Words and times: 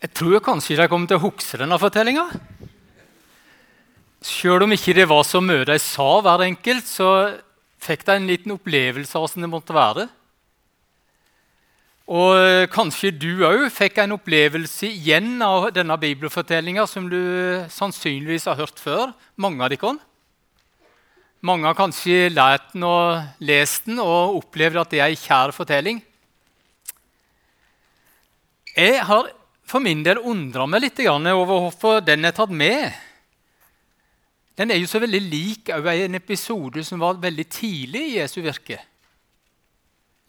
Jeg 0.00 0.14
tror 0.16 0.40
kanskje 0.40 0.78
de 0.78 0.86
kommer 0.88 1.10
til 1.10 1.18
å 1.18 1.26
huske 1.26 1.58
denne 1.60 1.76
fortellinga. 1.76 2.22
Sjøl 4.24 4.64
om 4.64 4.72
ikke 4.72 4.94
det 4.96 5.04
var 5.08 5.26
så 5.28 5.42
mye 5.44 5.66
de 5.68 5.76
sa, 5.80 6.08
hver 6.24 6.44
enkelt, 6.46 6.86
så 6.88 7.08
fikk 7.80 8.06
de 8.08 8.14
en 8.16 8.28
liten 8.28 8.54
opplevelse 8.54 9.12
av 9.16 9.26
hvordan 9.26 9.44
det 9.44 9.50
måtte 9.52 9.76
være. 9.76 10.06
Og 12.10 12.32
eh, 12.40 12.66
kanskje 12.72 13.12
du 13.14 13.44
òg 13.46 13.66
fikk 13.70 14.00
en 14.02 14.16
opplevelse 14.16 14.88
igjen 14.88 15.34
av 15.44 15.68
denne 15.76 15.94
bibelfortellinga 16.00 16.86
som 16.88 17.04
du 17.12 17.20
sannsynligvis 17.70 18.48
har 18.50 18.58
hørt 18.58 18.80
før. 18.80 19.12
Mange 19.36 19.62
av 19.62 19.70
dere. 19.74 19.92
Mange 21.44 21.68
har 21.68 21.76
kanskje 21.76 22.32
lært 22.32 22.72
den 22.72 22.88
og 22.88 23.44
lest 23.44 23.86
den 23.86 24.00
og 24.02 24.40
opplevd 24.40 24.80
at 24.80 24.96
det 24.96 25.04
er 25.04 25.12
en 25.12 25.20
kjær 25.22 25.54
fortelling. 25.56 26.00
Jeg 28.74 29.04
har 29.04 29.30
for 29.70 29.82
min 29.82 30.02
del 30.02 30.18
undra 30.26 30.66
meg 30.66 30.82
litt 30.82 31.00
over 31.06 31.46
hvorfor 31.46 32.00
den 32.02 32.26
er 32.26 32.34
tatt 32.34 32.50
med. 32.50 32.90
Den 34.58 34.74
er 34.74 34.80
jo 34.80 34.88
så 34.90 34.98
veldig 35.00 35.20
lik 35.22 35.70
en 35.70 36.18
episode 36.18 36.82
som 36.84 37.00
var 37.00 37.20
veldig 37.22 37.46
tidlig 37.48 38.02
i 38.08 38.16
Jesu 38.18 38.40
virke. 38.42 38.80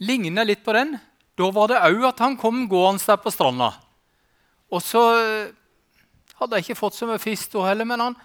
Ligner 0.06 0.46
litt 0.46 0.64
på 0.64 0.76
den. 0.78 0.94
Da 1.38 1.50
var 1.52 1.72
det 1.72 1.82
òg 1.82 2.06
at 2.12 2.22
han 2.22 2.38
kom 2.38 2.68
gående 2.70 3.02
der 3.04 3.18
på 3.22 3.34
stranda. 3.34 3.72
Og 4.72 4.82
så 4.86 5.02
eh, 5.20 5.52
hadde 6.40 6.58
jeg 6.58 6.70
ikke 6.70 6.80
fått 6.80 6.96
så 6.96 7.10
mye 7.10 7.22
fisk 7.22 7.52
da 7.56 7.66
heller, 7.68 7.88
men 7.88 8.04
han 8.06 8.16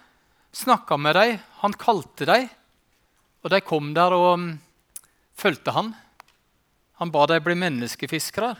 snakka 0.54 0.98
med 1.00 1.16
dem, 1.18 1.40
han 1.62 1.74
kalte 1.80 2.28
dem. 2.28 2.46
Og 3.42 3.52
de 3.52 3.60
kom 3.64 3.92
der 3.96 4.14
og 4.14 4.28
um, 4.36 4.46
fulgte 5.38 5.74
han. 5.74 5.92
Han 7.00 7.12
ba 7.14 7.26
dem 7.30 7.44
bli 7.44 7.56
menneskefiskere. 7.58 8.54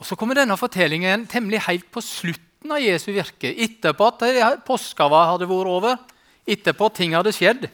Og 0.00 0.06
Så 0.08 0.16
kommer 0.16 0.38
denne 0.38 0.56
fortellingen 0.56 1.26
temmelig 1.28 1.66
helt 1.66 1.90
på 1.92 2.00
slutten 2.00 2.72
av 2.72 2.80
Jesu 2.80 3.10
virke. 3.12 3.52
Etterpå 3.52 4.08
at 4.08 4.64
påskava 4.64 5.26
hadde 5.34 5.48
vært 5.50 5.68
over, 5.68 6.00
etterpå 6.48 6.88
at 6.88 6.96
ting 6.96 7.14
hadde 7.14 7.34
skjedd. 7.36 7.68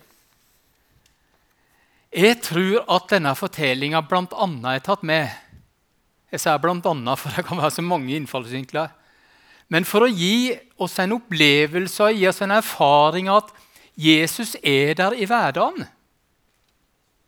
Jeg 2.16 2.38
tror 2.42 2.82
at 2.96 3.10
denne 3.12 3.34
fortellinga 3.36 4.00
bl.a. 4.08 4.46
er 4.72 4.82
tatt 4.82 5.02
med. 5.06 5.30
Jeg 6.32 6.42
sier 6.42 6.58
bl.a. 6.58 7.14
for 7.14 7.34
det 7.36 7.44
kan 7.46 7.60
være 7.60 7.74
så 7.76 7.84
mange 7.86 8.14
innfallsvinkler. 8.16 8.90
Men 9.70 9.86
for 9.86 10.06
å 10.06 10.10
gi 10.10 10.54
oss 10.82 10.98
en 11.02 11.14
opplevelse 11.16 12.06
og 12.06 12.18
gi 12.18 12.26
oss 12.30 12.42
en 12.42 12.54
erfaring 12.54 13.30
at 13.30 13.50
Jesus 13.98 14.54
er 14.62 14.94
der 14.98 15.14
i 15.16 15.26
hverdagen. 15.26 15.86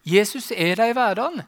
Jesus 0.06 0.50
er 0.55 0.77
der 0.78 0.92
i 0.92 0.97
hverdagen. 0.97 1.42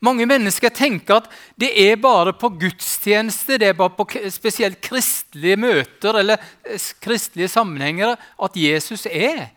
Mange 0.00 0.24
mennesker 0.24 0.72
tenker 0.72 1.20
at 1.20 1.28
det 1.60 1.70
er 1.76 1.98
bare 2.00 2.32
på 2.32 2.48
gudstjeneste, 2.62 3.58
det 3.60 3.68
er 3.68 3.76
bare 3.76 3.92
på 3.98 4.06
spesielt 4.32 4.80
kristelige 4.80 5.58
møter 5.60 6.22
eller 6.22 6.40
eh, 6.64 6.80
kristelige 7.04 7.52
sammenhenger 7.52 8.16
at 8.16 8.56
Jesus 8.56 9.04
er 9.06 9.50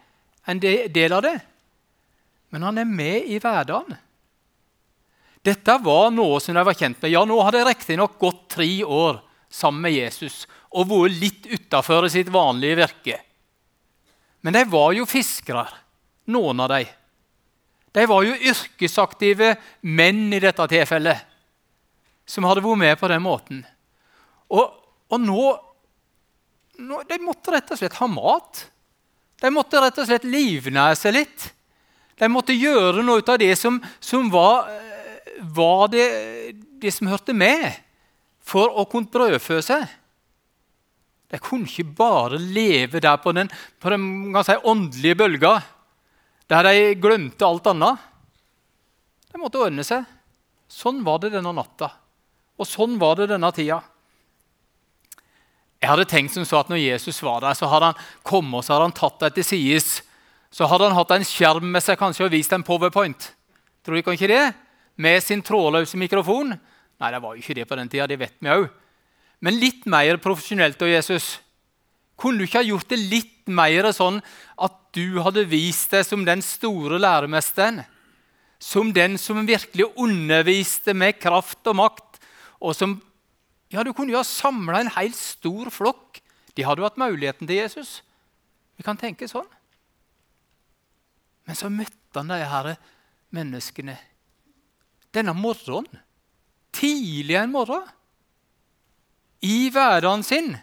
en 0.47 0.59
del 0.59 1.15
av 1.15 1.23
det. 1.23 1.37
Men 2.51 2.67
han 2.67 2.81
er 2.81 2.89
med 2.89 3.29
i 3.31 3.39
hverdagen. 3.39 3.95
Dette 5.43 5.77
var 5.83 6.11
noe 6.11 6.39
som 6.43 6.55
de 6.55 6.63
var 6.63 6.75
kjent 6.75 6.99
med. 7.01 7.11
Ja, 7.11 7.23
Nå 7.27 7.39
hadde 7.43 7.61
de 7.63 7.69
riktignok 7.71 8.19
gått 8.19 8.43
tre 8.55 8.67
år 8.83 9.21
sammen 9.51 9.87
med 9.87 9.95
Jesus 9.95 10.43
og 10.73 10.89
vært 10.91 11.19
litt 11.21 11.47
utafor 11.51 12.07
sitt 12.11 12.31
vanlige 12.33 12.79
virke. 12.79 13.17
Men 14.43 14.55
de 14.55 14.63
var 14.67 14.91
jo 14.95 15.07
fiskere, 15.07 15.65
noen 16.31 16.63
av 16.63 16.71
dem. 16.73 16.91
De 17.93 18.05
var 18.09 18.25
jo 18.25 18.33
yrkesaktive 18.33 19.53
menn 19.85 20.25
i 20.33 20.41
dette 20.41 20.65
tilfellet 20.71 21.29
som 22.25 22.47
hadde 22.47 22.63
vært 22.63 22.81
med 22.81 22.99
på 22.99 23.09
den 23.11 23.23
måten. 23.23 23.63
Og, 24.53 24.69
og 25.11 25.21
nå, 25.21 25.47
nå, 26.81 27.01
De 27.09 27.19
måtte 27.21 27.53
rett 27.53 27.73
og 27.73 27.79
slett 27.79 27.99
ha 27.99 28.07
mat. 28.09 28.63
De 29.43 29.51
måtte 29.51 29.81
rett 29.81 29.99
og 29.99 30.07
slett 30.07 30.25
livnære 30.27 30.97
seg 30.97 31.17
litt. 31.17 31.49
De 32.19 32.29
måtte 32.31 32.55
gjøre 32.55 33.03
noe 33.03 33.21
ut 33.21 33.31
av 33.33 33.41
det 33.41 33.53
som, 33.59 33.79
som 33.99 34.29
var, 34.31 34.69
var 35.53 35.89
det, 35.91 36.07
det, 36.79 36.93
som 36.95 37.09
hørte 37.11 37.35
med, 37.35 37.73
for 38.43 38.71
å 38.71 38.85
kunne 38.89 39.11
brødfø 39.11 39.59
seg. 39.65 39.85
De 41.33 41.39
kunne 41.41 41.67
ikke 41.67 41.95
bare 41.97 42.37
leve 42.37 43.01
der 43.01 43.17
på 43.21 43.33
den, 43.35 43.49
på 43.81 43.89
den 43.89 44.05
si, 44.45 44.57
åndelige 44.69 45.17
bølga 45.23 45.53
der 46.53 46.67
de 46.69 46.93
glemte 47.01 47.47
alt 47.47 47.67
annet. 47.71 48.01
De 49.31 49.41
måtte 49.41 49.61
ordne 49.61 49.85
seg. 49.87 50.05
Sånn 50.69 51.01
var 51.05 51.19
det 51.23 51.33
denne 51.33 51.53
natta. 51.55 51.89
Og 52.59 52.69
sånn 52.69 52.99
var 53.01 53.17
det 53.19 53.31
denne 53.31 53.49
tida. 53.55 53.79
Jeg 55.83 55.91
hadde 55.91 56.07
tenkt 56.07 56.31
som 56.31 56.45
så 56.47 56.61
at 56.61 56.69
Når 56.71 56.79
Jesus 56.79 57.19
var 57.25 57.41
der, 57.43 57.55
så 57.59 57.67
hadde 57.67 57.91
han 57.91 58.03
kommet 58.23 58.61
og 58.61 58.63
så 58.63 58.75
hadde 58.75 58.87
han 58.87 58.95
tatt 58.95 59.19
deg 59.25 59.37
til 59.37 59.47
sides. 59.47 59.87
Så 60.53 60.67
hadde 60.69 60.87
han 60.87 60.95
hatt 60.95 61.11
en 61.11 61.25
skjerm 61.27 61.65
med 61.73 61.83
seg 61.83 61.97
kanskje 61.99 62.27
og 62.27 62.31
vist 62.31 62.53
en 62.55 62.63
powerpoint. 62.63 63.31
Tror 63.83 63.99
dere 63.99 64.15
ikke 64.15 64.29
det? 64.31 64.45
Med 64.95 65.19
sin 65.25 65.41
trådløse 65.43 65.97
mikrofon. 65.99 66.53
Nei, 66.53 67.09
det 67.11 67.19
var 67.19 67.33
jo 67.33 67.41
ikke 67.41 67.57
det 67.57 67.67
på 67.67 67.75
den 67.75 67.89
tida. 67.91 68.07
Det 68.07 68.19
vet 68.21 68.37
vi 68.39 68.53
òg. 68.53 68.69
Men 69.43 69.59
litt 69.59 69.83
mer 69.89 70.21
profesjonelt 70.23 70.79
av 70.85 70.91
Jesus. 70.93 71.33
Kunne 72.23 72.39
du 72.39 72.47
ikke 72.47 72.61
ha 72.61 72.67
gjort 72.67 72.87
det 72.93 73.01
litt 73.01 73.51
mer 73.51 73.89
sånn 73.91 74.21
at 74.55 74.77
du 74.95 75.19
hadde 75.25 75.43
vist 75.51 75.91
deg 75.91 76.05
som 76.07 76.23
den 76.23 76.39
store 76.45 77.01
læremesteren? 77.01 77.81
Som 78.63 78.93
den 78.95 79.17
som 79.19 79.43
virkelig 79.43 79.89
underviste 79.99 80.95
med 80.95 81.19
kraft 81.19 81.67
og 81.67 81.81
makt? 81.81 82.21
Og 82.63 82.77
som 82.77 83.01
Ja, 83.73 83.81
du 83.81 83.89
kunne 83.89 84.13
jo 84.13 84.19
ha 84.19 84.27
samla 84.27 84.83
en 84.83 84.91
helt 84.93 85.17
stor 85.17 85.71
flokk. 85.73 86.19
De 86.53 86.61
hadde 86.61 86.83
jo 86.83 86.85
hatt 86.85 86.99
muligheten 87.01 87.47
til 87.49 87.57
Jesus. 87.57 88.03
Vi 88.77 88.85
kan 88.85 88.99
tenke 89.01 89.25
sånn. 89.25 89.47
Men 91.49 91.57
så 91.57 91.71
møtte 91.73 92.21
han 92.21 92.29
de 92.29 92.37
her 92.37 92.75
menneskene 93.33 93.97
denne 95.13 95.33
morgenen. 95.33 96.01
Tidlig 96.73 97.35
en 97.37 97.51
morgen. 97.53 97.89
I 99.41 99.69
hverdagen 99.73 100.23
sin. 100.25 100.53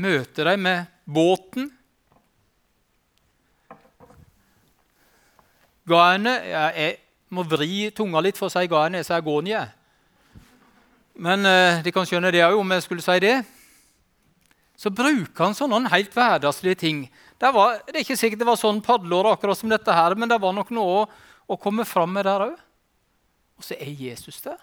Møter 0.00 0.50
deg 0.50 0.60
med 0.62 0.88
båten. 1.04 1.68
Gaene 5.90 6.32
Jeg 6.46 6.98
må 7.34 7.44
vri 7.46 7.88
tunga 7.94 8.22
litt 8.22 8.38
for 8.38 8.48
å 8.48 8.52
si 8.52 8.68
Gaene. 8.70 9.00
Jeg 9.00 9.08
sier 9.08 9.24
Gonie. 9.26 9.62
Men 11.20 11.44
eh, 11.46 11.80
de 11.84 11.92
kan 11.92 12.06
skjønne 12.08 12.32
det 12.32 12.44
òg, 12.46 12.58
om 12.58 12.76
jeg 12.76 12.86
skulle 12.86 13.04
si 13.04 13.16
det. 13.22 13.40
Så 14.80 14.92
bruker 14.94 15.44
han 15.44 15.56
sånne 15.56 15.92
helt 15.92 16.14
hverdagslige 16.16 16.78
ting. 16.80 17.02
Det, 17.36 17.50
var, 17.52 17.82
det 17.84 17.98
er 17.98 18.04
ikke 18.04 18.16
sikkert 18.16 18.40
det 18.40 18.48
var 18.48 18.60
sånn 18.60 18.80
padleår 18.84 19.34
akkurat 19.34 19.58
som 19.58 19.72
dette 19.72 19.92
her, 19.92 20.16
men 20.16 20.30
det 20.30 20.40
var 20.40 20.54
nok 20.56 20.72
noe 20.72 21.02
å, 21.02 21.04
å 21.52 21.58
komme 21.60 21.84
fram 21.88 22.14
med 22.16 22.24
der 22.28 22.46
òg. 22.46 22.56
Og 23.60 23.66
så 23.66 23.76
er 23.76 23.92
Jesus 23.92 24.40
der, 24.40 24.56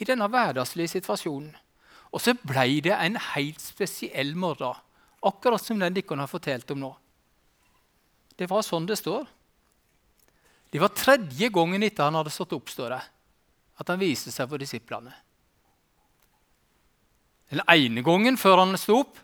i 0.00 0.08
denne 0.08 0.28
hverdagslige 0.32 0.94
situasjonen. 0.94 1.52
Og 2.14 2.22
så 2.22 2.36
ble 2.38 2.78
det 2.84 2.94
en 2.94 3.18
helt 3.34 3.62
spesiell 3.62 4.36
morgen, 4.38 4.78
akkurat 5.24 5.62
som 5.62 5.80
den 5.80 5.96
dere 5.96 6.20
har 6.20 6.30
fortalt 6.30 6.70
om 6.70 6.84
nå. 6.84 6.92
Det 8.38 8.46
var 8.50 8.62
sånn 8.66 8.86
det 8.86 8.98
står. 9.00 9.26
Det 10.70 10.82
var 10.82 10.94
tredje 10.94 11.48
gangen 11.54 11.82
etter 11.86 12.06
han 12.06 12.18
hadde 12.18 12.32
stått 12.34 12.54
opp, 12.56 12.70
står 12.70 12.96
det, 12.96 13.02
at 13.78 13.90
han 13.90 14.00
viste 14.00 14.32
seg 14.34 14.48
for 14.50 14.62
disiplene. 14.62 15.12
Den 17.50 17.62
ene 17.70 18.02
gangen 18.02 18.38
før 18.40 18.64
han 18.64 18.78
sto 18.80 19.00
opp, 19.04 19.18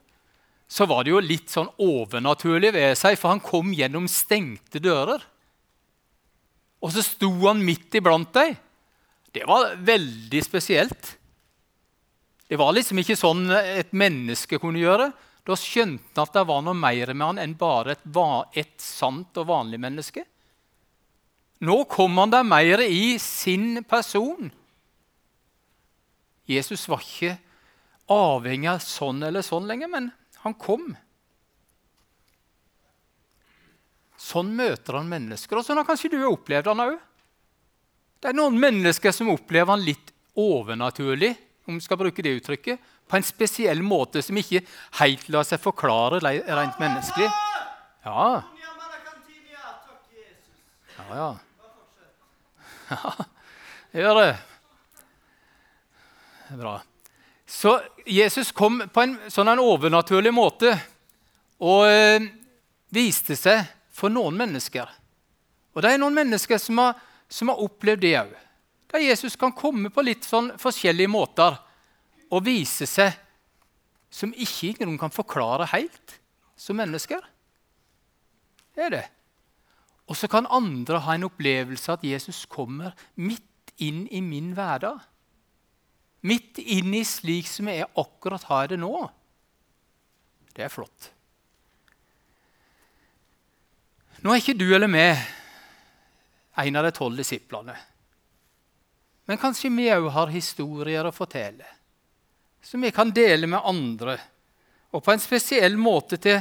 så 0.70 0.86
var 0.86 1.02
det 1.02 1.10
jo 1.10 1.22
litt 1.22 1.50
sånn 1.50 1.70
overnaturlig 1.82 2.70
ved 2.76 2.98
seg, 2.98 3.16
for 3.18 3.32
han 3.32 3.42
kom 3.42 3.72
gjennom 3.74 4.06
stengte 4.10 4.78
dører. 4.82 5.22
Og 6.80 6.94
så 6.94 7.02
sto 7.02 7.30
han 7.42 7.64
midt 7.66 7.98
iblant 7.98 8.30
dem. 8.36 8.54
Det 9.34 9.42
var 9.46 9.74
veldig 9.74 10.42
spesielt. 10.46 11.16
Det 12.50 12.58
var 12.58 12.74
liksom 12.74 12.98
ikke 12.98 13.14
sånn 13.14 13.44
et 13.54 13.92
menneske 13.94 14.58
kunne 14.58 14.80
gjøre. 14.82 15.12
Da 15.46 15.54
skjønte 15.54 16.16
han 16.18 16.26
at 16.26 16.34
det 16.34 16.42
var 16.48 16.62
noe 16.66 16.74
mer 16.74 17.12
med 17.14 17.26
han 17.28 17.38
enn 17.38 17.52
bare 17.58 17.94
et, 17.94 18.06
et 18.58 18.82
sant 18.82 19.38
og 19.38 19.46
vanlig 19.46 19.78
menneske. 19.78 20.24
Nå 21.62 21.76
kom 21.92 22.18
han 22.18 22.32
der 22.32 22.42
mer 22.42 22.82
i 22.82 23.20
sin 23.22 23.84
person. 23.86 24.50
Jesus 26.50 26.88
var 26.90 27.04
ikke 27.04 27.36
avhengig 28.10 28.72
av 28.72 28.80
sånn 28.82 29.22
eller 29.28 29.46
sånn 29.46 29.68
lenger, 29.70 29.92
men 29.92 30.08
han 30.42 30.56
kom. 30.58 30.88
Sånn 34.18 34.50
møter 34.58 34.98
han 34.98 35.12
mennesker. 35.12 35.60
Og 35.60 35.68
sånn 35.68 35.78
har 35.78 35.86
kanskje 35.86 36.10
du 36.16 36.18
opplevd 36.26 36.72
han 36.72 36.82
òg. 36.82 36.98
Det 38.18 38.32
er 38.32 38.36
noen 38.36 38.58
mennesker 38.58 39.14
som 39.14 39.30
opplever 39.30 39.70
han 39.70 39.86
litt 39.86 40.10
overnaturlig 40.34 41.30
om 41.68 41.76
vi 41.76 41.84
skal 41.84 42.00
bruke 42.00 42.22
det 42.24 42.36
uttrykket, 42.40 42.80
på 43.10 43.18
en 43.18 43.26
spesiell 43.26 43.82
måte 43.82 44.22
som 44.22 44.38
ikke 44.38 44.62
helt 45.00 45.28
lar 45.32 45.46
seg 45.46 45.60
forklare 45.62 46.20
rent 46.22 46.78
menneskelig. 46.80 47.30
Ja. 48.04 48.42
Ja, 50.96 51.06
ja. 51.14 51.30
Ja, 52.90 53.14
gjør 53.94 54.16
det. 54.18 54.30
Bra. 56.58 56.80
Så 57.46 57.80
Jesus 58.06 58.52
kom 58.54 58.80
på 58.90 59.02
en 59.02 59.16
sånn 59.30 59.50
en 59.50 59.62
overnaturlig 59.62 60.32
måte 60.34 60.72
og 61.62 61.86
øh, 61.90 62.26
viste 62.94 63.36
seg 63.38 63.66
for 63.94 64.10
noen 64.10 64.38
mennesker. 64.38 64.90
Og 65.74 65.82
det 65.82 65.92
er 65.92 66.00
noen 66.02 66.16
mennesker 66.16 66.58
som 66.62 66.78
har, 66.82 66.98
som 67.30 67.50
har 67.52 67.62
opplevd 67.62 68.02
det 68.02 68.14
òg. 68.22 68.32
Der 68.90 69.04
Jesus 69.04 69.36
kan 69.38 69.54
komme 69.54 69.90
på 69.94 70.02
litt 70.02 70.26
sånn 70.26 70.52
forskjellige 70.58 71.10
måter 71.10 71.58
og 72.30 72.44
vise 72.46 72.88
seg 72.90 73.14
som 74.10 74.34
ikke 74.34 74.74
noen 74.82 74.98
kan 74.98 75.14
forklare 75.14 75.68
helt 75.70 76.16
som 76.58 76.78
mennesker. 76.80 77.22
Det 78.74 78.86
er 78.86 78.94
det. 78.96 79.06
Og 80.10 80.18
så 80.18 80.26
kan 80.30 80.50
andre 80.50 80.98
ha 81.04 81.14
en 81.14 81.28
opplevelse 81.28 81.94
at 81.94 82.04
Jesus 82.06 82.42
kommer 82.50 82.96
midt 83.14 83.74
inn 83.78 84.06
i 84.10 84.20
min 84.24 84.52
hverdag. 84.56 84.98
Midt 86.26 86.58
inn 86.58 86.90
i 86.98 87.04
slik 87.06 87.46
som 87.48 87.70
jeg 87.70 87.86
akkurat 87.86 88.42
har 88.50 88.68
det 88.72 88.80
nå. 88.82 88.92
Det 90.50 90.66
er 90.66 90.72
flott. 90.72 91.12
Nå 94.20 94.34
er 94.34 94.42
ikke 94.42 94.58
du 94.58 94.66
eller 94.74 94.90
meg 94.90 95.16
en 96.60 96.76
av 96.76 96.84
de 96.84 96.92
tolv 96.92 97.16
disiplene. 97.16 97.72
Men 99.30 99.38
kanskje 99.38 99.70
vi 99.70 99.84
òg 99.94 100.08
har 100.10 100.32
historier 100.34 101.06
å 101.06 101.14
fortelle 101.14 101.76
som 102.66 102.82
vi 102.82 102.90
kan 102.90 103.12
dele 103.14 103.46
med 103.46 103.62
andre, 103.64 104.16
og 104.90 105.04
på 105.06 105.12
en 105.14 105.22
spesiell 105.22 105.76
måte 105.78 106.18
til 106.20 106.40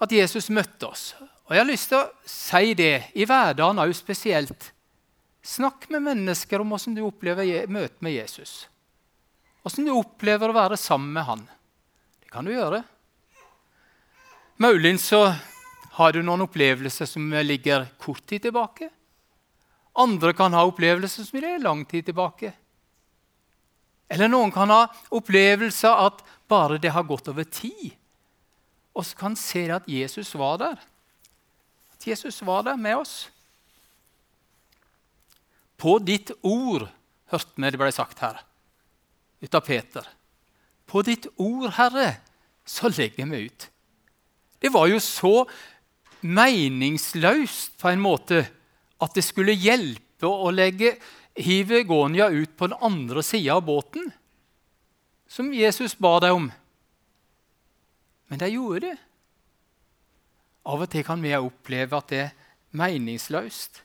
at 0.00 0.14
Jesus 0.14 0.52
møtte 0.54 0.86
oss. 0.86 1.02
Og 1.18 1.50
Jeg 1.50 1.60
har 1.60 1.68
lyst 1.68 1.90
til 1.90 1.98
å 1.98 2.30
si 2.30 2.72
det 2.78 3.10
i 3.18 3.26
hverdagen 3.26 3.82
òg 3.82 3.92
spesielt. 3.98 4.70
Snakk 5.42 5.90
med 5.90 6.06
mennesker 6.06 6.62
om 6.62 6.70
hvordan 6.72 6.94
du 6.94 7.02
opplever 7.04 7.66
møtet 7.66 8.00
med 8.06 8.16
Jesus. 8.16 8.68
Hvordan 9.66 9.90
du 9.90 9.96
opplever 9.98 10.54
å 10.54 10.56
være 10.56 10.78
sammen 10.80 11.12
med 11.18 11.26
han. 11.26 11.46
Det 12.22 12.30
kan 12.32 12.46
du 12.46 12.54
gjøre. 12.54 12.84
Muligens 14.62 15.10
så 15.10 15.26
har 15.98 16.14
du 16.14 16.22
noen 16.22 16.46
opplevelser 16.46 17.10
som 17.10 17.34
ligger 17.42 17.90
kort 17.98 18.22
tid 18.30 18.46
tilbake. 18.46 18.94
Andre 19.94 20.32
kan 20.34 20.54
ha 20.56 20.64
opplevelser 20.66 21.26
som 21.26 21.38
ligger 21.38 21.62
lang 21.62 21.84
tid 21.86 22.08
tilbake. 22.08 22.52
Eller 24.10 24.28
noen 24.28 24.52
kan 24.54 24.70
ha 24.70 24.86
opplevelser 25.14 26.06
at 26.06 26.24
bare 26.50 26.80
det 26.82 26.92
har 26.94 27.06
gått 27.08 27.28
over 27.30 27.46
tid. 27.46 27.94
Og 28.94 29.06
så 29.06 29.18
kan 29.18 29.38
se 29.38 29.66
at 29.74 29.86
Jesus 29.90 30.34
var 30.38 30.58
der. 30.62 30.82
At 31.94 32.06
Jesus 32.06 32.42
var 32.46 32.66
der 32.66 32.76
med 32.78 32.98
oss. 33.02 33.14
På 35.78 35.98
ditt 35.98 36.30
ord, 36.42 36.86
hørte 37.30 37.56
vi 37.56 37.70
det 37.70 37.80
ble 37.80 37.90
sagt 37.94 38.22
her 38.22 38.42
ut 39.44 39.54
av 39.54 39.60
Peter. 39.60 40.06
På 40.88 41.02
ditt 41.04 41.26
ord, 41.36 41.68
Herre, 41.76 42.16
så 42.64 42.88
legger 42.88 43.28
vi 43.28 43.44
ut. 43.48 43.66
Det 44.60 44.70
var 44.72 44.88
jo 44.88 45.00
så 45.02 45.44
meningsløst 46.24 47.74
på 47.80 47.90
en 47.90 48.00
måte 48.00 48.46
at 49.04 49.14
det 49.16 49.24
skulle 49.26 49.56
hjelpe 49.56 50.28
å 50.28 50.50
legge 50.54 50.94
hive 51.36 51.82
Gonia 51.84 52.30
ut 52.32 52.54
på 52.56 52.68
den 52.70 52.78
andre 52.84 53.22
sida 53.26 53.58
av 53.58 53.66
båten, 53.66 54.12
som 55.28 55.52
Jesus 55.52 55.96
ba 55.98 56.18
dem 56.22 56.36
om. 56.38 56.52
Men 58.30 58.40
de 58.40 58.52
gjorde 58.54 58.86
det. 58.86 58.96
Av 60.64 60.80
og 60.80 60.88
til 60.90 61.04
kan 61.04 61.20
vi 61.20 61.34
oppleve 61.36 61.98
at 61.98 62.12
det 62.12 62.20
er 62.22 62.36
meningsløst, 62.74 63.82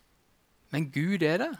men 0.72 0.88
Gud 0.94 1.26
er 1.26 1.42
der. 1.42 1.58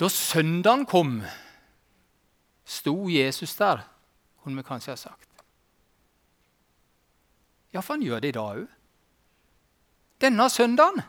Da 0.00 0.08
søndagen 0.10 0.88
kom, 0.90 1.20
sto 2.66 2.96
Jesus 3.12 3.54
der, 3.60 3.84
kunne 4.42 4.58
vi 4.58 4.66
kanskje 4.66 4.96
ha 4.96 4.98
sagt. 4.98 5.23
Ja, 7.74 7.82
for 7.82 7.96
han 7.96 8.06
gjør 8.06 8.22
det 8.22 8.30
i 8.30 8.36
dag 8.36 8.62
òg. 8.62 8.66
Denne 10.22 10.46
søndagen. 10.48 11.02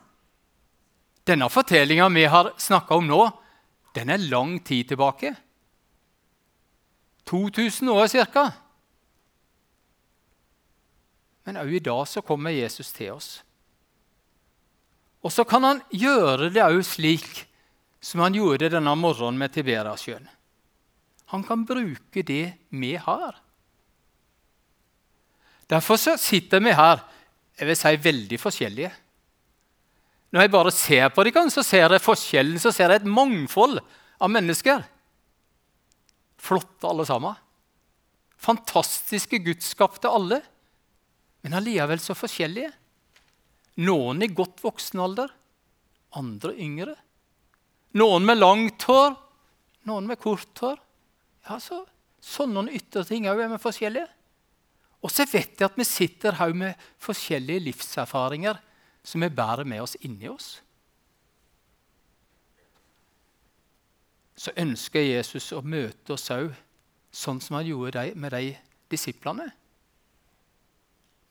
Denne 1.25 1.47
fortellinga 1.49 2.09
vi 2.13 2.25
har 2.29 2.51
snakka 2.57 2.97
om 2.97 3.07
nå, 3.09 3.21
den 3.95 4.11
er 4.11 4.25
lang 4.29 4.57
tid 4.65 4.89
tilbake. 4.89 5.31
2000 7.29 7.89
år 7.89 8.09
ca. 8.33 8.45
Men 11.45 11.61
òg 11.61 11.77
i 11.77 11.83
dag 11.85 12.03
så 12.09 12.25
kommer 12.25 12.53
Jesus 12.53 12.91
til 12.93 13.13
oss. 13.13 13.29
Og 15.25 15.33
så 15.33 15.45
kan 15.45 15.65
han 15.65 15.81
gjøre 15.93 16.51
det 16.53 16.65
òg 16.65 16.81
slik 16.85 17.45
som 18.01 18.21
han 18.21 18.37
gjorde 18.37 18.69
denne 18.73 18.93
morgenen 18.97 19.39
med 19.41 19.53
Tiberiasjøen. 19.53 20.27
Han 21.33 21.45
kan 21.45 21.65
bruke 21.65 22.21
det 22.21 22.53
vi 22.69 22.93
har. 23.01 23.41
Derfor 25.71 25.97
sitter 25.97 26.61
vi 26.61 26.73
her 26.75 27.01
jeg 27.55 27.69
vil 27.69 27.77
si, 27.79 27.91
veldig 28.03 28.37
forskjellige. 28.39 28.91
Når 30.35 30.43
jeg 30.43 30.51
bare 30.51 30.71
ser 30.75 31.11
på 31.15 31.23
dem, 31.23 31.47
så 31.53 31.63
ser 31.63 31.93
jeg 31.95 32.03
forskjellen, 32.03 32.59
så 32.59 32.73
ser 32.75 32.91
jeg 32.91 32.99
et 32.99 33.07
mangfold 33.07 33.79
av 34.19 34.31
mennesker. 34.31 34.83
Flotte 36.35 36.89
alle 36.89 37.05
sammen. 37.07 37.37
Fantastiske 38.35 39.39
gudsskapte 39.45 40.11
alle. 40.11 40.41
Men 41.45 41.55
allikevel 41.61 42.01
så 42.03 42.17
forskjellige. 42.17 42.73
Noen 43.87 44.23
i 44.23 44.31
godt 44.31 44.59
voksen 44.63 44.99
alder, 45.03 45.31
andre 46.19 46.51
yngre. 46.59 46.95
Noen 47.95 48.27
med 48.27 48.39
langt 48.41 48.83
hår, 48.89 49.15
noen 49.87 50.07
med 50.09 50.19
kort 50.19 50.63
hår. 50.63 50.79
Ja, 51.47 51.59
så, 51.63 51.85
Sånne 52.25 52.65
ytre 52.73 53.03
ting 53.05 53.27
òg 53.29 53.37
er 53.43 53.51
vi 53.51 53.59
forskjellige. 53.61 54.07
Og 55.05 55.11
så 55.13 55.27
vet 55.29 55.59
jeg 55.59 55.69
at 55.69 55.77
vi 55.77 55.85
sitter 55.85 56.37
her 56.39 56.53
med 56.57 56.73
forskjellige 57.03 57.61
livserfaringer 57.67 58.57
som 59.05 59.21
vi 59.21 59.29
bærer 59.29 59.67
med 59.69 59.83
oss 59.83 59.93
inni 60.01 60.29
oss. 60.31 60.55
Så 64.35 64.51
ønsker 64.57 65.05
Jesus 65.05 65.51
å 65.53 65.61
møte 65.61 66.17
oss 66.17 66.31
òg 66.33 66.49
sånn 67.15 67.39
som 67.39 67.59
han 67.59 67.69
gjorde 67.69 68.09
med 68.17 68.33
de 68.33 68.49
disiplene. 68.91 69.45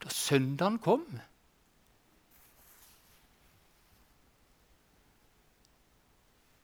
Da 0.00 0.12
søndagen 0.12 0.78
kom, 0.82 1.04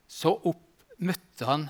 så 0.07 0.31
opp, 0.47 0.67
møtte 1.01 1.47
han 1.49 1.67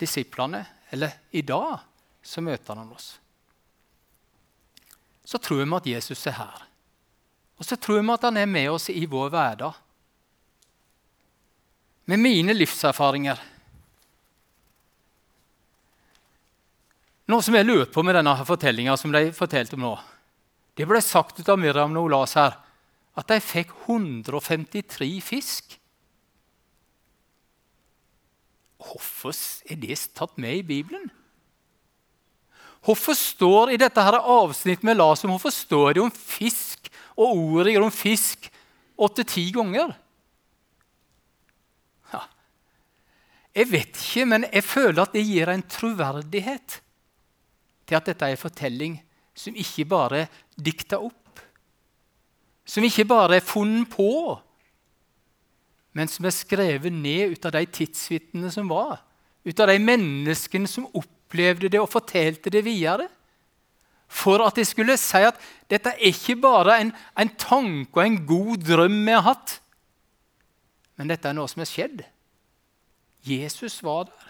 disiplene. 0.00 0.64
Eller 0.92 1.20
i 1.32 1.42
dag 1.44 1.82
så 2.22 2.42
møter 2.44 2.78
han 2.78 2.92
oss. 2.94 3.16
Så 5.24 5.38
tror 5.38 5.62
vi 5.62 5.76
at 5.76 5.88
Jesus 5.94 6.26
er 6.26 6.36
her. 6.36 6.64
Og 7.58 7.66
så 7.66 7.76
tror 7.78 8.02
vi 8.02 8.14
at 8.14 8.26
han 8.26 8.40
er 8.40 8.50
med 8.50 8.70
oss 8.72 8.88
i 8.90 9.04
vår 9.06 9.30
hverdag. 9.30 9.76
Med 12.10 12.18
mine 12.18 12.54
livserfaringer. 12.56 13.38
Noe 17.30 17.44
som 17.44 17.54
jeg 17.54 17.68
lurer 17.68 17.86
på 17.88 18.02
med 18.02 18.18
denne 18.18 18.34
fortellinga 18.44 18.96
som 18.98 19.14
de 19.14 19.28
fortalte 19.36 19.78
om 19.78 19.86
nå, 19.86 19.92
det 20.76 20.88
ble 20.88 20.98
sagt 21.04 21.38
ut 21.38 21.48
av 21.52 21.60
Miriam 21.60 21.92
Nolas 21.94 22.34
her 22.36 22.56
at 23.16 23.28
de 23.28 23.38
fikk 23.44 23.72
153 23.86 25.08
fisk. 25.24 25.76
Hvorfor 28.82 29.36
er 29.70 29.78
det 29.78 29.98
tatt 30.16 30.38
med 30.40 30.62
i 30.62 30.66
Bibelen? 30.66 31.10
Hvorfor 32.82 33.14
står 33.14 33.72
i 33.72 33.78
dette 33.78 34.02
her 34.02 34.18
avsnittet 34.18 34.82
med 34.86 34.98
Lasum, 34.98 35.30
hvorfor 35.30 35.54
står 35.54 35.94
det 35.94 36.02
om 36.02 36.10
fisk 36.10 36.90
og 37.14 37.36
ordet 37.36 37.76
om 37.78 37.92
fisk 37.94 38.48
åtte-ti 38.98 39.44
ganger? 39.54 39.92
Ja. 42.10 42.24
Jeg 43.54 43.70
vet 43.70 44.02
ikke, 44.02 44.26
men 44.26 44.48
jeg 44.50 44.66
føler 44.66 45.04
at 45.04 45.14
det 45.14 45.22
gir 45.28 45.52
en 45.52 45.62
troverdighet 45.62 46.80
til 47.86 47.98
at 47.98 48.10
dette 48.10 48.26
er 48.26 48.34
en 48.34 48.42
fortelling 48.42 48.98
som 49.34 49.54
ikke 49.56 49.86
bare 49.88 50.24
er 50.24 50.40
dikta 50.58 50.98
opp, 50.98 51.40
som 52.66 52.84
ikke 52.84 53.06
bare 53.08 53.38
er 53.38 53.46
funnet 53.46 53.88
på, 53.94 54.10
men 55.94 56.10
som 56.10 56.26
er 56.26 56.34
skrevet 56.34 56.92
ned 56.92 57.36
ut 57.36 57.46
av 57.46 57.54
de 57.54 57.66
tidsvitnene 57.78 58.50
som 58.52 58.68
var. 58.70 59.04
Ut 59.44 59.60
av 59.60 59.68
de 59.70 59.78
menneskene 59.82 60.68
som 60.70 60.88
opplevde 60.88 61.21
det 61.32 61.80
og 61.80 61.90
fortalte 61.90 62.50
det 62.50 62.64
videre. 62.64 63.08
For 64.12 64.42
at 64.44 64.56
de 64.56 64.64
skulle 64.64 64.96
si 65.00 65.22
at 65.24 65.38
dette 65.70 65.88
er 65.88 66.10
ikke 66.12 66.36
bare 66.36 66.80
en, 66.80 66.92
en 67.18 67.30
tanke 67.40 67.96
og 67.96 68.06
en 68.06 68.18
god 68.26 68.64
drøm 68.66 68.98
vi 69.06 69.14
har 69.14 69.24
hatt, 69.24 69.60
men 71.00 71.08
dette 71.08 71.28
er 71.28 71.34
noe 71.34 71.48
som 71.48 71.62
er 71.64 71.70
skjedd. 71.70 72.02
Jesus 73.24 73.80
var 73.82 74.04
der. 74.10 74.28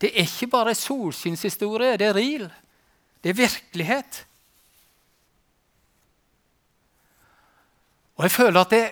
Det 0.00 0.10
er 0.12 0.26
ikke 0.26 0.50
bare 0.50 0.74
en 0.74 0.78
solskinnshistorie, 0.78 1.96
det 1.98 2.08
er 2.08 2.18
real. 2.18 2.48
Det 3.22 3.30
er 3.30 3.38
virkelighet. 3.38 4.26
Og 8.18 8.26
jeg 8.26 8.34
føler 8.34 8.60
at 8.60 8.70
det, 8.74 8.84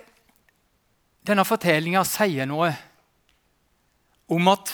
denne 1.26 1.44
fortellinga 1.46 2.02
sier 2.06 2.46
noe 2.46 2.70
om 4.30 4.50
at 4.50 4.70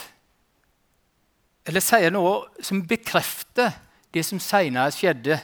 Eller 1.68 1.84
sier 1.84 2.10
noe 2.14 2.48
som 2.64 2.82
bekrefter 2.86 3.74
det 4.12 4.24
som 4.26 4.40
senere 4.42 4.92
skjedde, 4.94 5.38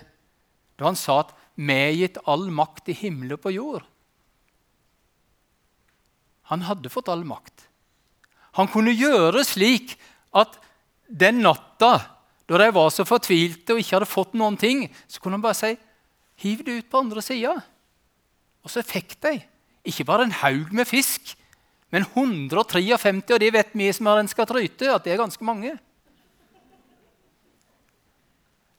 da 0.78 0.84
han 0.84 0.96
sa 0.98 1.20
at 1.20 1.32
'vi 1.56 1.74
er 1.74 1.94
gitt 1.94 2.18
all 2.26 2.50
makt 2.50 2.88
i 2.88 2.92
himmel 2.92 3.32
og 3.32 3.40
på 3.42 3.54
jord'. 3.54 3.86
Han 6.50 6.62
hadde 6.62 6.88
fått 6.88 7.08
all 7.08 7.24
makt. 7.24 7.66
Han 8.52 8.68
kunne 8.68 8.94
gjøre 8.94 9.44
slik 9.44 9.98
at 10.34 10.58
den 11.08 11.42
natta 11.42 12.18
da 12.48 12.58
de 12.58 12.70
var 12.72 12.88
så 12.90 13.04
fortvilte 13.04 13.74
og 13.74 13.82
ikke 13.82 13.98
hadde 13.98 14.08
fått 14.08 14.36
noen 14.38 14.56
ting, 14.56 14.86
så 15.06 15.20
kunne 15.20 15.36
han 15.36 15.44
bare 15.44 15.54
si 15.54 15.76
'hiv 16.36 16.64
det 16.64 16.78
ut 16.78 16.90
på 16.90 16.98
andre 16.98 17.20
sida'. 17.20 17.62
Og 18.64 18.70
så 18.70 18.82
fikk 18.82 19.20
de 19.20 19.42
ikke 19.84 20.04
bare 20.04 20.24
en 20.24 20.32
haug 20.32 20.72
med 20.72 20.86
fisk, 20.86 21.36
men 21.90 22.02
153, 22.02 23.32
og 23.32 23.40
det 23.40 23.52
vet 23.52 23.68
vi 23.74 23.92
som 23.92 24.06
har 24.06 24.18
en 24.20 24.28
skatryte, 24.28 24.94
at 24.94 25.04
det 25.04 25.12
er 25.12 25.16
ganske 25.16 25.44
mange. 25.44 25.78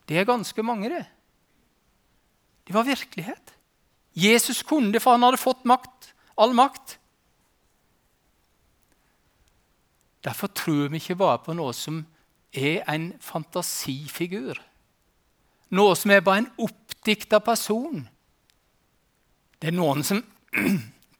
Det 0.09 0.17
er 0.17 0.25
ganske 0.25 0.63
mange, 0.65 0.89
det. 0.89 1.05
Det 2.65 2.73
var 2.73 2.87
virkelighet. 2.87 3.53
Jesus 4.13 4.63
kunne 4.63 4.93
det, 4.93 5.01
for 5.01 5.13
han 5.13 5.23
hadde 5.23 5.41
fått 5.41 5.65
makt, 5.69 6.13
all 6.37 6.55
makt. 6.57 6.97
Derfor 10.25 10.47
tror 10.47 10.89
vi 10.89 10.99
ikke 10.99 11.19
bare 11.19 11.39
på 11.45 11.53
noe 11.55 11.73
som 11.77 12.01
er 12.51 12.81
en 12.89 13.11
fantasifigur. 13.21 14.57
Noe 15.69 15.95
som 15.95 16.11
er 16.11 16.25
bare 16.25 16.43
en 16.43 16.51
oppdikta 16.65 17.39
person. 17.45 18.01
Det 19.61 19.69
er 19.69 19.77
noen 19.77 20.03
som 20.03 20.23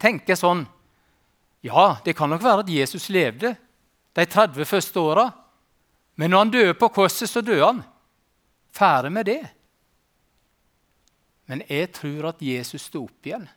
tenker 0.01 0.38
sånn 0.39 0.65
Ja, 1.62 2.00
det 2.05 2.15
kan 2.15 2.31
nok 2.31 2.43
være 2.43 2.63
at 2.63 2.69
Jesus 2.72 3.10
levde 3.12 3.51
de 4.15 4.25
30 4.25 4.65
første 4.65 5.00
åra. 5.01 5.25
Men 6.15 6.31
når 6.31 6.39
han 6.39 6.53
døde 6.53 6.75
på 6.79 6.88
korset, 6.96 7.27
så 7.29 7.43
døde 7.43 7.65
han. 7.65 7.81
Ferdig 8.76 9.12
med 9.12 9.26
det. 9.30 9.42
Men 11.50 11.64
jeg 11.66 11.90
tror 11.98 12.30
at 12.30 12.44
Jesus 12.46 12.86
sto 12.90 13.04
opp 13.08 13.26
igjen. 13.26 13.48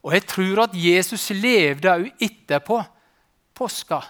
Og 0.00 0.14
jeg 0.16 0.24
tror 0.26 0.64
at 0.64 0.74
Jesus 0.74 1.28
levde 1.36 1.92
òg 1.92 2.08
etterpå 2.24 2.80
påska. 3.54 4.00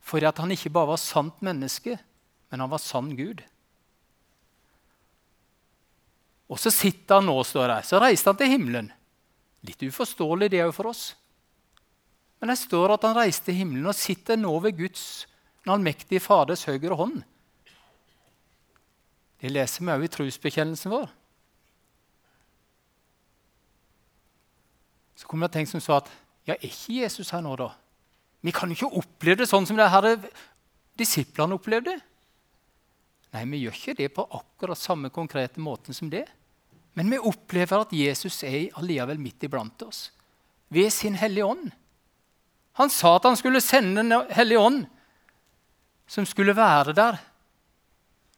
Fordi 0.00 0.26
at 0.26 0.40
han 0.42 0.50
ikke 0.50 0.72
bare 0.72 0.94
var 0.94 1.00
sant 1.02 1.42
menneske, 1.44 1.94
men 2.50 2.64
han 2.64 2.72
var 2.72 2.82
sann 2.82 3.12
Gud. 3.14 3.44
Og 6.50 6.58
så 6.58 6.72
sitter 6.74 7.20
han 7.20 7.28
nå, 7.30 7.36
står 7.46 7.68
det. 7.70 7.80
Så 7.86 8.00
reiste 8.02 8.32
han 8.32 8.40
til 8.40 8.50
himmelen. 8.50 8.90
Litt 9.62 9.84
uforståelig 9.86 10.50
det 10.50 10.64
òg 10.64 10.72
for 10.74 10.90
oss. 10.90 11.12
Men 12.40 12.50
det 12.50 12.58
står 12.58 12.96
at 12.96 13.04
han 13.06 13.18
reiste 13.20 13.50
til 13.50 13.60
himmelen 13.60 13.86
og 13.86 13.94
sitter 13.94 14.40
nå 14.40 14.50
ved 14.64 14.78
Guds 14.80 15.04
den 15.60 15.74
allmektige 15.76 16.22
Faders 16.24 16.64
høyre 16.66 16.96
hånd. 16.96 17.20
Det 19.40 19.50
leser 19.52 19.84
vi 19.84 19.92
òg 19.94 20.04
i 20.04 20.12
trosbekjennelsen 20.12 20.92
vår. 20.92 21.08
Så 25.16 25.28
kommer 25.28 25.48
jeg 25.48 25.58
tenkt 25.58 25.72
som 25.72 25.82
så 25.84 25.98
at 26.00 26.10
ja, 26.48 26.54
er 26.54 26.68
ikke 26.68 27.00
Jesus 27.02 27.32
her 27.34 27.42
nå, 27.44 27.54
da? 27.60 27.70
Vi 28.40 28.52
kan 28.56 28.70
jo 28.70 28.76
ikke 28.76 29.02
oppleve 29.02 29.42
det 29.42 29.50
sånn 29.50 29.66
som 29.68 29.76
det 29.76 29.88
her 29.92 30.08
disiplene 31.00 31.56
opplevde. 31.56 31.98
Nei, 33.30 33.42
vi 33.52 33.62
gjør 33.62 33.76
ikke 33.76 33.96
det 33.98 34.08
på 34.16 34.26
akkurat 34.40 34.80
samme 34.80 35.12
konkrete 35.14 35.62
måten 35.62 35.96
som 35.96 36.10
det. 36.12 36.24
Men 36.98 37.12
vi 37.12 37.20
opplever 37.30 37.84
at 37.84 37.92
Jesus 37.94 38.40
er 38.48 38.72
allikevel 38.80 39.20
midt 39.20 39.44
iblant 39.46 39.84
oss 39.86 40.08
ved 40.70 40.90
sin 40.94 41.16
Hellige 41.18 41.46
Ånd. 41.46 41.70
Han 42.78 42.90
sa 42.90 43.16
at 43.16 43.26
han 43.26 43.36
skulle 43.38 43.60
sende 43.60 44.02
Den 44.02 44.30
hellige 44.30 44.58
ånd, 44.58 44.84
som 46.06 46.26
skulle 46.26 46.56
være 46.56 46.94
der 46.94 47.18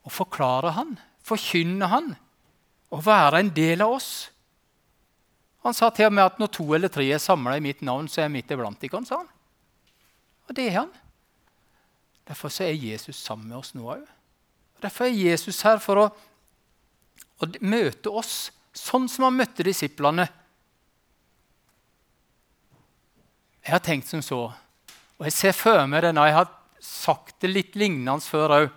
og 0.03 0.13
forklare 0.13 0.75
han, 0.77 0.97
forkynne 1.23 1.89
han 1.91 2.15
og 2.93 3.05
være 3.07 3.41
en 3.41 3.53
del 3.55 3.85
av 3.85 3.95
oss. 3.97 4.11
Han 5.63 5.77
sa 5.77 5.93
til 5.95 6.09
og 6.09 6.17
med 6.17 6.27
at 6.27 6.41
når 6.43 6.51
to 6.57 6.67
eller 6.75 6.91
tre 6.93 7.07
er 7.07 7.23
samla 7.23 7.55
i 7.57 7.63
mitt 7.65 7.85
navn, 7.87 8.09
så 8.11 8.21
er 8.21 8.27
jeg 8.27 8.35
midt 8.35 8.51
iblant 8.51 8.81
dere. 8.83 9.05
sa 9.07 9.23
han. 9.23 9.31
Og 10.49 10.57
det 10.59 10.67
er 10.67 10.79
han. 10.81 10.91
Derfor 12.27 12.51
er 12.63 12.75
Jesus 12.75 13.17
sammen 13.17 13.49
med 13.49 13.57
oss 13.59 13.75
nå 13.75 13.87
òg. 13.87 14.03
Derfor 14.83 15.07
er 15.07 15.15
Jesus 15.15 15.63
her 15.63 15.79
for 15.79 16.03
å 16.03 16.11
å 17.43 17.49
møte 17.67 18.11
oss 18.11 18.53
sånn 18.77 19.09
som 19.11 19.27
han 19.27 19.37
møtte 19.41 19.67
disiplene. 19.67 20.29
Jeg 23.63 23.75
har 23.75 23.83
tenkt 23.85 24.11
som 24.11 24.23
så, 24.25 24.45
og 25.19 25.27
jeg 25.29 25.35
ser 25.37 25.55
for 25.55 25.85
meg 25.91 26.03
det 26.07 26.15
når 26.17 26.29
jeg 26.29 26.39
har 26.39 26.53
sagt 26.83 27.37
det 27.43 27.51
litt 27.51 27.77
lignende 27.79 28.19
før 28.27 28.57
òg, 28.57 28.71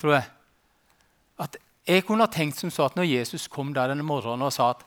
tror 0.00 0.16
jeg, 0.16 0.26
at 1.40 1.58
jeg 1.90 2.04
kunne 2.06 2.24
ha 2.24 2.32
tenkt 2.32 2.60
som 2.60 2.72
så 2.72 2.86
at 2.88 2.96
når 2.98 3.08
Jesus 3.08 3.48
kom 3.52 3.74
der 3.76 3.92
denne 3.92 4.06
morgenen 4.06 4.46
og 4.46 4.54
sa 4.54 4.72
at 4.74 4.84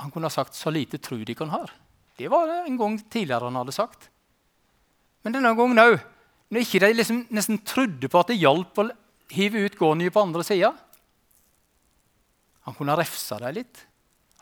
han 0.00 0.10
kunne 0.10 0.26
ha 0.26 0.34
sagt 0.34 0.54
'så 0.54 0.72
lite 0.72 0.98
tru 0.98 1.24
de 1.24 1.34
kan 1.34 1.50
ha'. 1.50 1.70
Det 2.18 2.28
var 2.28 2.46
det 2.46 2.66
en 2.66 2.76
gang 2.76 2.98
tidligere 2.98 3.44
han 3.44 3.54
hadde 3.54 3.72
sagt. 3.72 4.10
Men 5.22 5.32
denne 5.32 5.54
gangen 5.56 5.78
òg, 5.78 6.00
når 6.50 6.60
ikke 6.60 6.80
de 6.80 6.92
liksom 6.92 7.26
nesten 7.30 7.58
trodde 7.64 8.08
på 8.08 8.20
at 8.20 8.28
det 8.28 8.40
hjalp 8.42 8.78
å 8.78 8.90
hive 9.30 9.64
ut 9.64 9.78
gården 9.78 10.10
på 10.10 10.22
andre 10.22 10.44
sida. 10.44 10.74
Han 12.66 12.74
kunne 12.74 12.92
ha 12.92 13.00
refsa 13.00 13.38
dem 13.38 13.54
litt. 13.54 13.86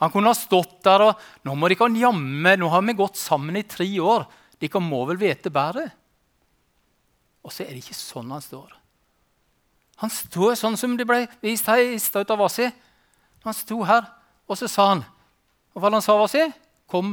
Han 0.01 0.11
kunne 0.11 0.33
ha 0.33 0.35
stått 0.35 0.83
der 0.83 1.03
og 1.03 1.21
'Nå 1.45 1.55
må 1.55 1.69
dere 1.69 1.93
jamme. 1.93 2.57
Nå 2.57 2.69
har 2.69 2.83
vi 2.83 2.93
gått 2.93 3.17
sammen 3.17 3.57
i 3.57 3.63
tre 3.63 3.87
år. 4.01 4.27
Dere 4.59 4.81
må 4.81 5.07
vel 5.07 5.17
vite 5.17 5.51
bedre?' 5.51 5.93
Og 7.45 7.53
så 7.53 7.65
er 7.65 7.73
det 7.73 7.85
ikke 7.85 7.95
sånn 7.95 8.31
han 8.31 8.41
står. 8.41 8.80
Han 10.01 10.13
sto 10.13 10.51
sånn 10.57 10.79
som 10.81 10.97
det 10.97 11.07
ble 11.09 11.27
vist 11.45 11.69
her 11.69 11.83
i 11.93 11.99
stad 12.01 12.31
av 12.33 12.41
Vasi. 12.41 12.71
Han 13.45 13.57
sto 13.57 13.83
her, 13.89 14.07
og 14.49 14.59
så 14.59 14.69
sa 14.69 14.93
han 14.95 15.03
Og 15.71 15.83
Hva 15.83 15.91
han 15.93 16.03
sa, 16.03 16.17
Vasi? 16.19 16.43
Kom, 16.91 17.13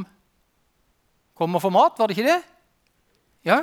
kom 1.38 1.54
og 1.54 1.62
få 1.62 1.70
mat, 1.70 1.94
var 1.98 2.10
det 2.10 2.16
ikke 2.16 2.26
det? 2.26 2.40
Ja. 3.46 3.60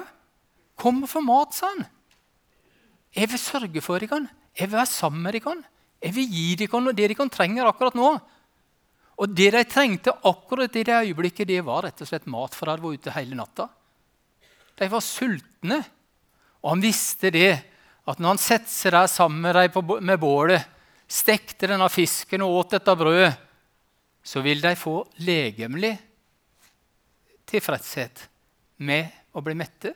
Kom 0.79 1.01
og 1.03 1.11
få 1.11 1.19
mat, 1.25 1.51
sa 1.57 1.73
han. 1.73 1.83
Jeg 3.15 3.31
vil 3.31 3.41
sørge 3.41 3.83
for 3.83 3.99
dere. 3.99 4.21
Jeg 4.55 4.69
vil 4.69 4.77
være 4.77 4.91
sammen 4.91 5.25
med 5.25 5.35
dere. 5.35 5.57
Jeg 5.99 6.15
vil 6.15 6.31
gi 6.31 6.47
dem 6.61 6.89
det 6.95 7.09
de 7.11 7.29
trenger 7.31 7.67
akkurat 7.67 7.95
nå. 7.95 8.13
Og 9.15 9.31
det 9.31 9.51
de 9.55 9.63
trengte 9.63 10.11
akkurat 10.27 10.75
i 10.75 10.83
det 10.83 10.95
øyeblikket, 11.07 11.47
det 11.47 11.63
var 11.63 11.85
rett 11.87 12.01
og 12.03 12.07
slett 12.07 12.27
mat, 12.27 12.55
for 12.55 12.67
de 12.67 12.83
var 12.83 12.95
ute 12.95 13.13
hele 13.15 13.35
natta. 13.35 13.69
De 14.75 14.89
var 14.91 15.03
sultne. 15.03 15.79
Og 16.63 16.73
han 16.73 16.83
visste 16.83 17.31
det, 17.31 17.51
at 18.05 18.21
når 18.21 18.35
han 18.35 18.41
setter 18.41 18.71
seg 18.71 18.93
der 18.93 19.09
sammen 19.09 19.41
med 19.41 19.57
dem 19.57 19.91
med 20.05 20.21
bålet, 20.21 20.61
stekte 21.09 21.69
denne 21.69 21.87
fisken 21.89 22.43
og 22.45 22.61
åt 22.61 22.77
dette 22.77 22.95
brødet, 22.97 23.33
så 24.25 24.41
vil 24.41 24.61
de 24.61 24.73
få 24.77 25.03
legemlig 25.21 25.93
tilfredshet 27.45 28.25
med 28.81 29.11
å 29.37 29.43
bli 29.45 29.53
mette. 29.57 29.91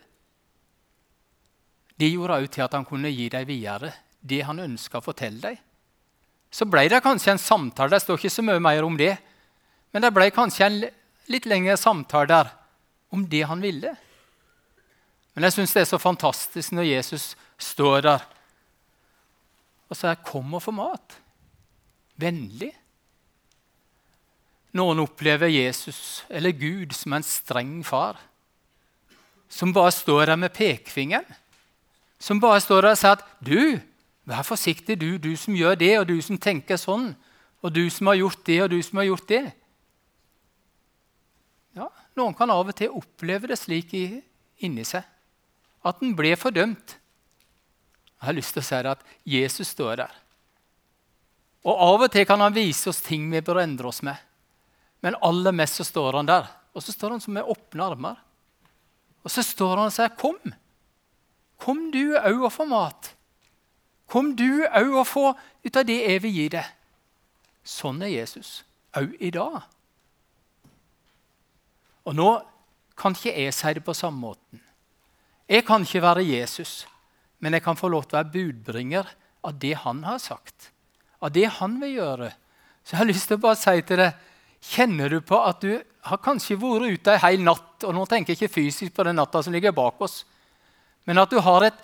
Det 1.99 2.11
gjorde 2.11 2.37
òg 2.37 2.45
til 2.53 2.63
at 2.63 2.77
han 2.77 2.85
kunne 2.87 3.11
gi 3.11 3.25
dem 3.33 3.47
videre 3.49 3.91
det 4.19 4.43
han 4.45 4.61
ønska 4.61 4.99
å 4.99 5.03
fortelle 5.03 5.41
dem. 5.41 5.57
Så 6.49 6.65
ble 6.65 6.87
det 6.89 7.01
kanskje 7.05 7.35
en 7.35 7.41
samtale. 7.41 7.93
Det 7.93 8.01
står 8.01 8.17
ikke 8.17 8.33
så 8.33 8.45
mye 8.45 8.61
mer 8.63 8.85
om 8.85 8.95
det. 8.97 9.13
Men 9.93 10.05
det 10.05 10.13
ble 10.15 10.29
kanskje 10.33 10.65
en 10.65 10.79
litt 11.29 11.45
lengre 11.49 11.75
samtale 11.77 12.29
der 12.29 12.49
om 13.13 13.25
det 13.29 13.43
han 13.49 13.61
ville. 13.61 13.93
Men 15.39 15.47
jeg 15.47 15.53
syns 15.55 15.71
det 15.71 15.79
er 15.85 15.87
så 15.87 15.97
fantastisk 16.03 16.73
når 16.75 16.83
Jesus 16.83 17.25
står 17.63 18.01
der 18.03 18.23
og 19.87 19.95
sier 19.95 20.15
'Kom 20.19 20.53
og 20.53 20.61
få 20.61 20.71
mat'. 20.75 21.15
Vennlig. 22.19 22.73
Noen 24.73 24.99
opplever 24.99 25.47
Jesus 25.47 26.25
eller 26.29 26.51
Gud 26.51 26.91
som 26.91 27.13
en 27.13 27.23
streng 27.23 27.85
far. 27.85 28.19
Som 29.47 29.73
bare 29.73 29.91
står 29.91 30.25
der 30.25 30.35
med 30.35 30.49
pekefingeren. 30.49 31.25
Som 32.19 32.41
bare 32.41 32.59
står 32.59 32.81
der 32.81 32.91
og 32.91 32.97
sier 32.97 33.11
at 33.11 33.23
'du, 33.39 33.79
Vær 34.25 34.43
forsiktig, 34.43 35.01
du, 35.01 35.17
du 35.17 35.37
som 35.37 35.55
gjør 35.55 35.75
det, 35.75 35.99
og 35.99 36.07
du 36.07 36.21
som 36.21 36.37
tenker 36.37 36.75
sånn. 36.75 37.15
Og 37.63 37.75
du 37.75 37.89
som 37.89 38.07
har 38.07 38.15
gjort 38.15 38.45
det, 38.45 38.61
og 38.61 38.69
du 38.69 38.81
som 38.83 38.97
har 38.97 39.05
gjort 39.05 39.27
det. 39.27 39.51
Ja, 41.75 41.87
Noen 42.15 42.33
kan 42.33 42.49
av 42.49 42.67
og 42.67 42.75
til 42.75 42.91
oppleve 42.91 43.47
det 43.47 43.57
slik 43.57 43.93
inni 43.93 44.83
seg. 44.83 45.03
At 45.85 45.99
han 46.01 46.15
ble 46.17 46.33
fordømt. 46.39 46.95
Jeg 48.19 48.27
har 48.27 48.35
lyst 48.35 48.55
til 48.55 48.63
å 48.63 48.67
si 48.67 48.79
at 48.91 49.03
Jesus 49.23 49.71
står 49.75 50.01
der. 50.01 50.15
Og 51.63 51.75
Av 51.75 52.05
og 52.07 52.11
til 52.11 52.25
kan 52.27 52.41
han 52.43 52.55
vise 52.55 52.89
oss 52.91 53.01
ting 53.03 53.27
vi 53.31 53.41
bør 53.43 53.61
endre 53.63 53.91
oss 53.91 54.01
med. 54.03 54.17
Men 55.03 55.19
aller 55.23 55.55
mest 55.55 55.79
så 55.79 55.85
står 55.87 56.19
han 56.19 56.27
der. 56.27 56.49
Og 56.75 56.83
så 56.83 56.91
står 56.95 57.15
han 57.15 57.23
som 57.23 57.35
med 57.35 57.47
åpne 57.47 57.85
armer. 57.85 58.19
Og 59.23 59.31
så 59.31 59.43
står 59.43 59.77
han 59.77 59.87
og 59.87 59.93
sier, 59.93 60.09
'Kom. 60.09 60.39
Kom 61.57 61.91
du 61.91 62.15
òg 62.15 62.43
og 62.43 62.53
få 62.53 62.65
mat.' 62.65 63.15
Kom 64.07 64.35
du 64.35 64.65
òg 64.65 64.95
og 64.97 65.07
få 65.07 65.37
ut 65.65 65.75
av 65.77 65.85
det 65.85 66.01
jeg 66.01 66.21
vil 66.23 66.33
gi 66.33 66.47
deg. 66.49 66.65
Sånn 67.63 68.01
er 68.01 68.07
Jesus. 68.07 68.63
òg 68.97 69.13
i 69.21 69.29
dag. 69.29 69.61
Og 72.05 72.15
nå 72.15 72.41
kan 72.97 73.13
ikke 73.13 73.35
jeg 73.37 73.53
si 73.53 73.73
det 73.73 73.83
på 73.85 73.93
samme 73.93 74.17
måten. 74.17 74.61
Jeg 75.49 75.65
kan 75.65 75.81
ikke 75.81 76.03
være 76.03 76.27
Jesus, 76.27 76.83
men 77.41 77.55
jeg 77.57 77.63
kan 77.65 77.77
få 77.77 77.89
lov 77.89 78.05
til 78.05 78.17
å 78.17 78.19
være 78.19 78.33
budbringer 78.35 79.07
av 79.45 79.55
det 79.57 79.73
han 79.81 80.03
har 80.05 80.19
sagt. 80.21 80.69
Av 81.25 81.31
det 81.33 81.47
han 81.57 81.79
vil 81.81 81.95
gjøre. 81.97 82.29
Så 82.83 82.93
jeg 82.93 83.01
har 83.01 83.09
lyst 83.09 83.29
til 83.31 83.39
å 83.39 83.45
bare 83.47 83.59
si 83.59 83.81
til 83.85 84.03
deg 84.03 84.25
Kjenner 84.59 85.07
du 85.07 85.21
på 85.23 85.37
at 85.39 85.61
du 85.63 85.77
har 85.79 86.19
kanskje 86.19 86.57
vært 86.59 86.97
ute 86.99 87.13
ei 87.13 87.21
hel 87.23 87.43
natt, 87.45 87.85
og 87.87 87.93
nå 87.95 88.01
tenker 88.11 88.33
jeg 88.33 88.41
ikke 88.41 88.57
fysisk 88.57 88.91
på 88.97 89.05
den 89.07 89.15
natta 89.15 89.39
som 89.39 89.55
ligger 89.55 89.71
bak 89.71 90.01
oss, 90.03 90.25
men 91.07 91.21
at 91.21 91.31
du 91.31 91.39
har 91.39 91.63
et 91.63 91.79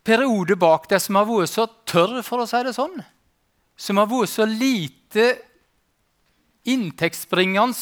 periode 0.00 0.56
bak 0.56 0.88
deg 0.88 1.02
som 1.04 1.18
har 1.20 1.28
vært 1.28 1.52
så 1.52 1.66
tørr, 1.84 2.22
for 2.24 2.40
å 2.40 2.48
si 2.48 2.62
det 2.64 2.72
sånn. 2.72 2.96
Som 3.76 4.00
har 4.00 4.08
vært 4.08 4.32
så 4.32 4.48
lite 4.48 5.26
inntektsbringende 6.72 7.76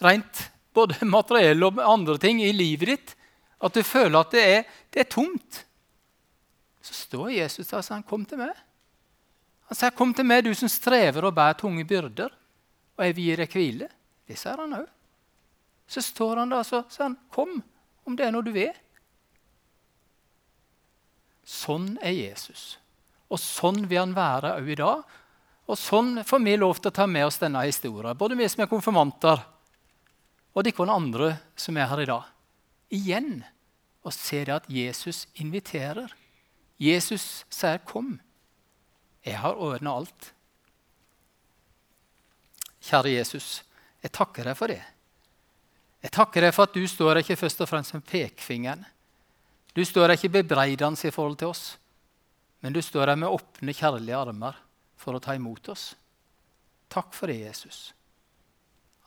rent 0.00 0.46
både 0.72 1.04
materiell 1.04 1.68
og 1.68 1.84
andre 1.84 2.16
ting 2.20 2.40
i 2.40 2.54
livet 2.56 2.94
ditt 2.94 3.14
at 3.62 3.74
du 3.74 3.82
føler 3.86 4.18
at 4.18 4.34
det 4.34 4.42
er, 4.42 4.64
det 4.90 5.04
er 5.04 5.10
tomt. 5.10 5.62
Så 6.82 6.96
står 6.98 7.30
Jesus 7.36 7.68
der 7.68 7.78
og 7.78 7.84
sier, 7.84 8.02
'Kom 8.02 8.24
til 8.26 8.38
meg'. 8.38 8.62
Han 9.70 9.76
sier, 9.76 9.90
'Kom 9.90 10.14
til 10.14 10.26
meg, 10.26 10.44
du 10.44 10.54
som 10.54 10.68
strever 10.68 11.24
og 11.24 11.34
bærer 11.34 11.58
tunge 11.58 11.84
byrder, 11.84 12.30
og 12.96 13.04
jeg 13.04 13.16
vil 13.16 13.24
gi 13.24 13.36
deg 13.36 13.48
hvile'. 13.48 13.90
Det 14.28 14.38
sier 14.38 14.56
han 14.56 14.74
òg. 14.74 14.88
Så 15.86 16.00
står 16.00 16.36
han 16.38 16.50
der 16.50 16.58
og 16.58 16.66
sier, 16.66 16.84
han, 16.98 17.18
'Kom, 17.30 17.62
om 18.06 18.16
det 18.16 18.26
er 18.26 18.30
noe 18.30 18.42
du 18.42 18.52
vil'. 18.52 18.74
Sånn 21.44 21.98
er 22.02 22.10
Jesus. 22.10 22.78
Og 23.30 23.38
sånn 23.38 23.88
vil 23.88 23.98
han 23.98 24.14
være 24.14 24.56
òg 24.58 24.68
i 24.68 24.74
dag. 24.74 25.02
Og 25.68 25.78
sånn 25.78 26.24
får 26.24 26.42
vi 26.44 26.56
lov 26.56 26.80
til 26.80 26.90
å 26.90 26.94
ta 26.94 27.06
med 27.06 27.26
oss 27.26 27.38
denne 27.38 27.62
historien, 27.64 28.16
både 28.18 28.36
vi 28.36 28.48
som 28.48 28.64
er 28.64 28.70
konfirmanter, 28.70 29.40
og 30.52 30.64
de 30.64 30.72
andre 30.90 31.38
som 31.56 31.76
er 31.76 31.86
her 31.86 32.00
i 32.00 32.06
dag. 32.10 32.31
Igjen 32.92 33.42
og 34.02 34.12
se 34.14 34.42
det 34.44 34.54
at 34.54 34.68
Jesus 34.68 35.26
inviterer. 35.34 36.12
Jesus 36.78 37.44
sier 37.50 37.78
'kom'. 37.78 38.20
Jeg 39.24 39.38
har 39.38 39.54
ordna 39.54 39.96
alt. 39.96 40.34
Kjære 42.82 43.14
Jesus, 43.14 43.62
jeg 44.02 44.12
takker 44.12 44.44
deg 44.44 44.56
for 44.56 44.66
det. 44.66 44.82
Jeg 46.02 46.10
takker 46.10 46.40
deg 46.40 46.54
for 46.54 46.62
at 46.66 46.74
du 46.74 46.82
står 46.86 47.20
ikke 47.20 47.36
først 47.36 47.60
og 47.60 47.68
fremst 47.68 47.94
med 47.94 48.02
pekefingeren. 48.02 48.84
Du 49.76 49.84
står 49.84 50.16
ikke 50.16 50.28
bebreidende 50.28 51.08
i 51.08 51.10
forhold 51.10 51.36
til 51.36 51.46
oss, 51.46 51.78
men 52.60 52.72
du 52.72 52.82
står 52.82 53.06
der 53.06 53.14
med 53.14 53.28
åpne, 53.28 53.72
kjærlige 53.72 54.16
armer 54.16 54.58
for 54.96 55.14
å 55.14 55.22
ta 55.22 55.34
imot 55.38 55.68
oss. 55.68 55.94
Takk 56.90 57.14
for 57.14 57.26
det, 57.26 57.40
Jesus. 57.40 57.94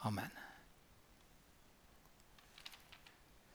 Amen. 0.04 0.45